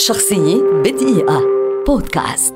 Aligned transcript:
شخصية 0.00 0.62
بدقيقة. 0.84 1.42
بودكاست. 1.86 2.54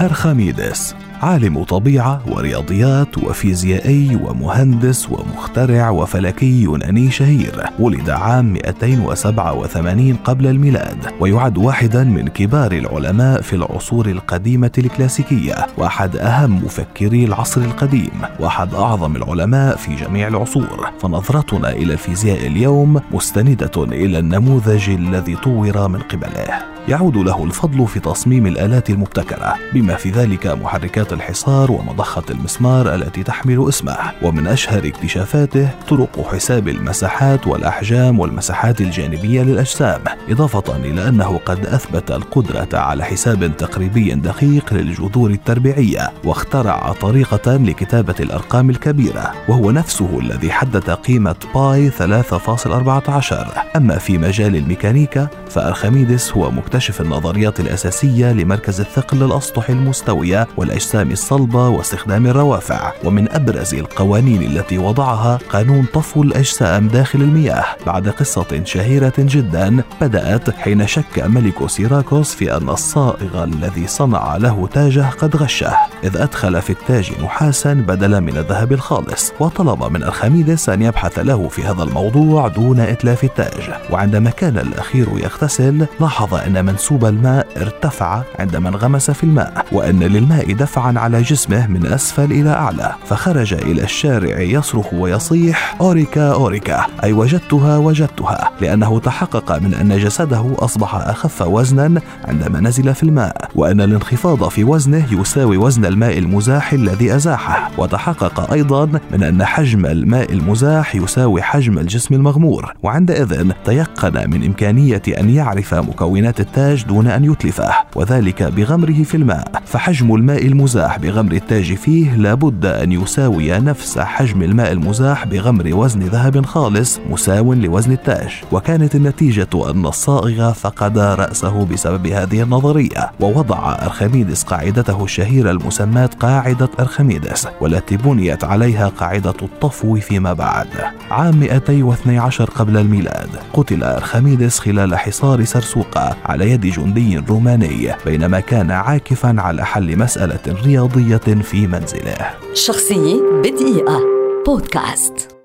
أرخميدس 0.00 0.94
عالم 1.22 1.64
طبيعة 1.64 2.20
ورياضيات 2.26 3.18
وفيزيائي 3.18 4.16
ومهندس 4.22 5.08
ومخترع 5.10 5.90
وفلكي 5.90 6.62
يوناني 6.62 7.10
شهير 7.10 7.64
ولد 7.78 8.10
عام 8.10 8.52
287 8.52 10.14
قبل 10.24 10.46
الميلاد 10.46 10.96
ويعد 11.20 11.58
واحدا 11.58 12.04
من 12.04 12.28
كبار 12.28 12.72
العلماء 12.72 13.40
في 13.40 13.56
العصور 13.56 14.06
القديمة 14.06 14.72
الكلاسيكية 14.78 15.66
وأحد 15.78 16.16
أهم 16.16 16.64
مفكري 16.64 17.24
العصر 17.24 17.60
القديم 17.60 18.20
وأحد 18.40 18.74
أعظم 18.74 19.16
العلماء 19.16 19.76
في 19.76 19.94
جميع 19.94 20.28
العصور. 20.28 20.90
فنظرتنا 21.00 21.70
إلى 21.72 21.92
الفيزياء 21.92 22.46
اليوم 22.46 23.00
مستندة 23.12 23.84
إلى 23.84 24.18
النموذج 24.18 24.90
الذي 24.90 25.36
طور 25.36 25.88
من 25.88 25.98
قبله. 25.98 26.76
يعود 26.88 27.16
له 27.16 27.44
الفضل 27.44 27.86
في 27.86 28.00
تصميم 28.00 28.46
الآلات 28.46 28.90
المبتكرة 28.90 29.54
بما 29.74 29.94
في 29.94 30.10
ذلك 30.10 30.46
محركات 30.46 31.05
الحصار 31.12 31.72
ومضخة 31.72 32.22
المسمار 32.30 32.94
التي 32.94 33.22
تحمل 33.22 33.68
اسمه 33.68 33.96
ومن 34.22 34.46
أشهر 34.46 34.86
اكتشافاته 34.86 35.68
طرق 35.88 36.28
حساب 36.32 36.68
المساحات 36.68 37.46
والأحجام 37.46 38.20
والمساحات 38.20 38.80
الجانبية 38.80 39.42
للأجسام 39.42 40.00
إضافة 40.28 40.76
إلى 40.76 41.08
أنه 41.08 41.40
قد 41.46 41.66
أثبت 41.66 42.10
القدرة 42.10 42.68
على 42.78 43.04
حساب 43.04 43.56
تقريبي 43.56 44.14
دقيق 44.14 44.74
للجذور 44.74 45.30
التربيعية 45.30 46.12
واخترع 46.24 46.92
طريقة 46.92 47.56
لكتابة 47.56 48.14
الأرقام 48.20 48.70
الكبيرة 48.70 49.32
وهو 49.48 49.70
نفسه 49.70 50.18
الذي 50.20 50.50
حدد 50.50 50.90
قيمة 50.90 51.36
باي 51.54 51.90
3.14 51.90 53.76
أما 53.76 53.98
في 53.98 54.18
مجال 54.18 54.56
الميكانيكا 54.56 55.28
فأرخميدس 55.50 56.32
هو 56.32 56.50
مكتشف 56.50 57.00
النظريات 57.00 57.60
الأساسية 57.60 58.32
لمركز 58.32 58.80
الثقل 58.80 59.22
الأسطح 59.22 59.70
المستوية 59.70 60.46
والأجسام 60.56 60.95
الصلبة 61.02 61.68
واستخدام 61.68 62.26
الروافع 62.26 62.92
ومن 63.04 63.32
أبرز 63.32 63.74
القوانين 63.74 64.42
التي 64.42 64.78
وضعها 64.78 65.38
قانون 65.52 65.86
طفو 65.94 66.22
الأجسام 66.22 66.88
داخل 66.88 67.20
المياه. 67.20 67.64
بعد 67.86 68.08
قصة 68.08 68.64
شهيرة 68.64 69.12
جدا 69.18 69.82
بدأت 70.00 70.50
حين 70.50 70.86
شك 70.86 71.18
ملك 71.18 71.70
سيراكوس 71.70 72.34
في 72.34 72.56
أن 72.56 72.68
الصائغ 72.68 73.44
الذي 73.44 73.86
صنع 73.86 74.36
له 74.36 74.68
تاجه 74.72 75.10
قد 75.18 75.36
غشه. 75.36 75.76
إذ 76.04 76.16
أدخل 76.16 76.62
في 76.62 76.70
التاج 76.70 77.12
نحاسا 77.24 77.74
بدلا 77.74 78.20
من 78.20 78.36
الذهب 78.36 78.72
الخالص 78.72 79.32
وطلب 79.40 79.84
من 79.92 80.02
أرخميدس 80.02 80.68
أن 80.68 80.82
يبحث 80.82 81.18
له 81.18 81.48
في 81.48 81.62
هذا 81.62 81.82
الموضوع 81.82 82.48
دون 82.48 82.80
إتلاف 82.80 83.24
التاج. 83.24 83.70
وعندما 83.90 84.30
كان 84.30 84.58
الأخير 84.58 85.06
يغتسل 85.14 85.86
لاحظ 86.00 86.34
أن 86.34 86.64
منسوب 86.64 87.04
الماء 87.04 87.46
ارتفع 87.56 88.22
عندما 88.38 88.68
انغمس 88.68 89.10
في 89.10 89.24
الماء 89.24 89.66
وأن 89.72 90.02
للماء 90.02 90.52
دفعا 90.52 90.85
على 90.86 91.22
جسمه 91.22 91.66
من 91.66 91.86
أسفل 91.86 92.32
إلى 92.32 92.50
أعلى 92.50 92.92
فخرج 93.06 93.54
إلى 93.54 93.82
الشارع 93.82 94.40
يصرخ 94.40 94.94
ويصيح 94.94 95.76
أوريكا 95.80 96.32
أوريكا. 96.32 96.86
أي 97.04 97.12
وجدتها 97.12 97.78
وجدتها 97.78 98.50
لأنه 98.60 98.98
تحقق 98.98 99.58
من 99.58 99.74
أن 99.74 99.98
جسده 99.98 100.54
أصبح 100.58 100.94
أخف 100.94 101.42
وزنا 101.42 102.00
عندما 102.24 102.60
نزل 102.60 102.94
في 102.94 103.02
الماء 103.02 103.50
وأن 103.54 103.80
الانخفاض 103.80 104.48
في 104.48 104.64
وزنه 104.64 105.06
يساوي 105.12 105.56
وزن 105.56 105.84
الماء 105.84 106.18
المزاح 106.18 106.72
الذي 106.72 107.16
أزاحه. 107.16 107.70
وتحقق 107.78 108.52
أيضا 108.52 108.86
من 109.12 109.22
أن 109.22 109.44
حجم 109.44 109.86
الماء 109.86 110.32
المزاح 110.32 110.94
يساوي 110.94 111.42
حجم 111.42 111.78
الجسم 111.78 112.14
المغمور 112.14 112.74
وعندئذ 112.82 113.52
تيقن 113.64 114.30
من 114.30 114.44
إمكانية 114.44 115.02
أن 115.20 115.30
يعرف 115.30 115.74
مكونات 115.74 116.40
التاج 116.40 116.84
دون 116.84 117.06
أن 117.06 117.24
يتلفه 117.24 117.72
وذلك 117.94 118.42
بغمره 118.42 119.02
في 119.02 119.14
الماء 119.14 119.62
فحجم 119.66 120.14
الماء 120.14 120.46
المزاح 120.76 120.98
بغمر 120.98 121.32
التاج 121.32 121.74
فيه 121.74 122.14
لابد 122.14 122.66
أن 122.66 122.92
يساوي 122.92 123.58
نفس 123.58 123.98
حجم 123.98 124.42
الماء 124.42 124.72
المزاح 124.72 125.26
بغمر 125.26 125.74
وزن 125.74 126.00
ذهب 126.00 126.46
خالص 126.46 127.00
مساو 127.10 127.52
لوزن 127.52 127.92
التاج. 127.92 128.28
وكانت 128.52 128.94
النتيجة 128.94 129.70
أن 129.70 129.86
الصائغ 129.86 130.52
فقد 130.52 130.98
رأسه 130.98 131.64
بسبب 131.64 132.06
هذه 132.06 132.42
النظرية 132.42 133.10
ووضع 133.20 133.76
أرخميدس 133.82 134.42
قاعدته 134.42 135.04
الشهيرة 135.04 135.50
المسماة 135.50 136.10
قاعدة 136.20 136.68
أرخميدس 136.80 137.48
والتي 137.60 137.96
بنيت 137.96 138.44
عليها 138.44 138.88
قاعدة 138.88 139.34
الطفو 139.42 139.96
فيما 139.96 140.32
بعد. 140.32 140.68
عام 141.10 141.40
212 141.40 142.44
قبل 142.50 142.76
الميلاد 142.76 143.28
قتل 143.52 143.82
أرخميدس 143.82 144.58
خلال 144.58 144.96
حصار 144.98 145.44
سرسوقة 145.44 146.16
على 146.24 146.50
يد 146.50 146.66
جندي 146.66 147.18
روماني 147.18 147.94
بينما 148.06 148.40
كان 148.40 148.70
عاكفا 148.70 149.34
على 149.38 149.64
حل 149.64 149.98
مسألة 149.98 150.38
رياضية 150.66 151.42
في 151.42 151.66
منزله. 151.66 152.34
شخصية 152.54 153.20
بدقيقة. 153.44 154.00
بودكاست. 154.46 155.35